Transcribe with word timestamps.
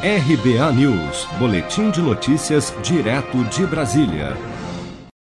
RBA 0.00 0.72
News, 0.74 1.26
Boletim 1.40 1.90
de 1.90 2.00
Notícias, 2.00 2.72
direto 2.84 3.42
de 3.46 3.66
Brasília. 3.66 4.36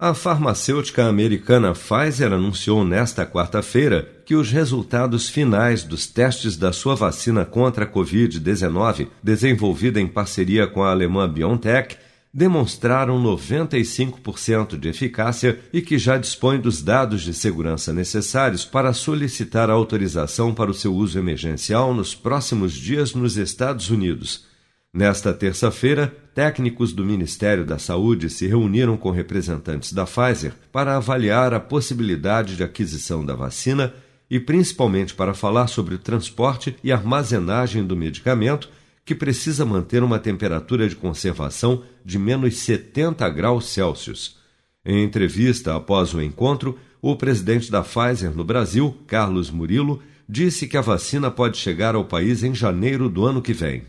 A 0.00 0.14
farmacêutica 0.14 1.04
americana 1.04 1.74
Pfizer 1.74 2.32
anunciou 2.32 2.82
nesta 2.82 3.26
quarta-feira 3.26 4.08
que 4.24 4.34
os 4.34 4.50
resultados 4.50 5.28
finais 5.28 5.84
dos 5.84 6.06
testes 6.06 6.56
da 6.56 6.72
sua 6.72 6.94
vacina 6.94 7.44
contra 7.44 7.84
a 7.84 7.86
Covid-19, 7.86 9.08
desenvolvida 9.22 10.00
em 10.00 10.06
parceria 10.06 10.66
com 10.66 10.82
a 10.82 10.90
alemã 10.90 11.30
BioNTech, 11.30 11.98
demonstraram 12.32 13.22
95% 13.22 14.78
de 14.78 14.88
eficácia 14.88 15.60
e 15.70 15.82
que 15.82 15.98
já 15.98 16.16
dispõe 16.16 16.58
dos 16.58 16.82
dados 16.82 17.20
de 17.20 17.34
segurança 17.34 17.92
necessários 17.92 18.64
para 18.64 18.94
solicitar 18.94 19.68
autorização 19.68 20.54
para 20.54 20.70
o 20.70 20.74
seu 20.74 20.94
uso 20.94 21.18
emergencial 21.18 21.92
nos 21.92 22.14
próximos 22.14 22.72
dias 22.72 23.12
nos 23.12 23.36
Estados 23.36 23.90
Unidos. 23.90 24.50
Nesta 24.94 25.32
terça-feira, 25.32 26.14
técnicos 26.34 26.92
do 26.92 27.02
Ministério 27.02 27.64
da 27.64 27.78
Saúde 27.78 28.28
se 28.28 28.46
reuniram 28.46 28.94
com 28.94 29.10
representantes 29.10 29.90
da 29.90 30.04
Pfizer 30.04 30.52
para 30.70 30.98
avaliar 30.98 31.54
a 31.54 31.60
possibilidade 31.60 32.56
de 32.56 32.62
aquisição 32.62 33.24
da 33.24 33.34
vacina 33.34 33.94
e 34.30 34.38
principalmente 34.38 35.14
para 35.14 35.32
falar 35.32 35.68
sobre 35.68 35.94
o 35.94 35.98
transporte 35.98 36.76
e 36.84 36.92
armazenagem 36.92 37.86
do 37.86 37.96
medicamento 37.96 38.68
que 39.02 39.14
precisa 39.14 39.64
manter 39.64 40.02
uma 40.02 40.18
temperatura 40.18 40.86
de 40.86 40.94
conservação 40.94 41.84
de 42.04 42.18
menos 42.18 42.58
70 42.58 43.26
graus 43.30 43.70
Celsius. 43.70 44.36
Em 44.84 45.02
entrevista 45.02 45.74
após 45.74 46.12
o 46.12 46.20
encontro, 46.20 46.78
o 47.00 47.16
presidente 47.16 47.70
da 47.70 47.82
Pfizer 47.82 48.36
no 48.36 48.44
Brasil, 48.44 48.94
Carlos 49.06 49.50
Murilo, 49.50 50.02
disse 50.28 50.68
que 50.68 50.76
a 50.76 50.82
vacina 50.82 51.30
pode 51.30 51.56
chegar 51.56 51.94
ao 51.94 52.04
país 52.04 52.44
em 52.44 52.54
janeiro 52.54 53.08
do 53.08 53.24
ano 53.24 53.40
que 53.40 53.54
vem. 53.54 53.84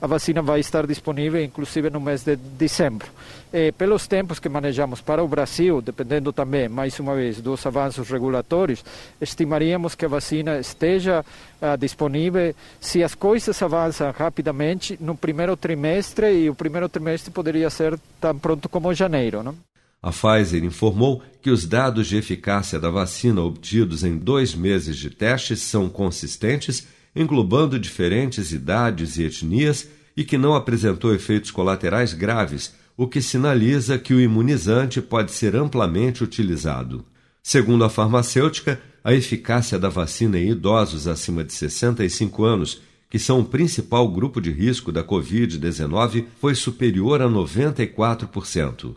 A 0.00 0.06
vacina 0.06 0.42
vai 0.42 0.60
estar 0.60 0.86
disponível 0.86 1.42
inclusive 1.42 1.88
no 1.88 2.00
mês 2.00 2.22
de 2.22 2.36
dezembro. 2.36 3.08
E, 3.52 3.72
pelos 3.72 4.06
tempos 4.06 4.38
que 4.38 4.48
manejamos 4.48 5.00
para 5.00 5.22
o 5.24 5.28
Brasil, 5.28 5.80
dependendo 5.80 6.32
também, 6.32 6.68
mais 6.68 6.98
uma 7.00 7.14
vez, 7.14 7.40
dos 7.40 7.64
avanços 7.64 8.08
regulatórios, 8.10 8.84
estimaríamos 9.20 9.94
que 9.94 10.04
a 10.04 10.08
vacina 10.08 10.58
esteja 10.58 11.24
uh, 11.62 11.78
disponível 11.78 12.54
se 12.80 13.02
as 13.02 13.14
coisas 13.14 13.62
avançam 13.62 14.10
rapidamente 14.10 14.98
no 15.00 15.16
primeiro 15.16 15.56
trimestre 15.56 16.44
e 16.44 16.50
o 16.50 16.54
primeiro 16.54 16.88
trimestre 16.88 17.30
poderia 17.30 17.70
ser 17.70 17.98
tão 18.20 18.38
pronto 18.38 18.68
como 18.68 18.92
janeiro. 18.92 19.42
Não? 19.42 19.56
A 20.02 20.10
Pfizer 20.10 20.62
informou 20.62 21.22
que 21.40 21.50
os 21.50 21.66
dados 21.66 22.06
de 22.06 22.16
eficácia 22.16 22.78
da 22.78 22.90
vacina 22.90 23.40
obtidos 23.40 24.04
em 24.04 24.16
dois 24.18 24.54
meses 24.54 24.96
de 24.96 25.10
testes 25.10 25.60
são 25.62 25.88
consistentes 25.88 26.86
englobando 27.16 27.78
diferentes 27.78 28.52
idades 28.52 29.16
e 29.16 29.24
etnias 29.24 29.88
e 30.16 30.22
que 30.22 30.36
não 30.36 30.54
apresentou 30.54 31.14
efeitos 31.14 31.50
colaterais 31.50 32.12
graves, 32.12 32.74
o 32.96 33.06
que 33.08 33.20
sinaliza 33.20 33.98
que 33.98 34.14
o 34.14 34.20
imunizante 34.20 35.00
pode 35.00 35.32
ser 35.32 35.56
amplamente 35.56 36.22
utilizado. 36.22 37.04
Segundo 37.42 37.84
a 37.84 37.90
farmacêutica, 37.90 38.80
a 39.02 39.14
eficácia 39.14 39.78
da 39.78 39.88
vacina 39.88 40.38
em 40.38 40.50
idosos 40.50 41.06
acima 41.06 41.44
de 41.44 41.52
65 41.52 42.44
anos, 42.44 42.82
que 43.08 43.18
são 43.18 43.40
o 43.40 43.44
principal 43.44 44.08
grupo 44.08 44.40
de 44.40 44.50
risco 44.50 44.90
da 44.90 45.04
Covid-19, 45.04 46.24
foi 46.40 46.54
superior 46.54 47.22
a 47.22 47.28
94%. 47.28 48.96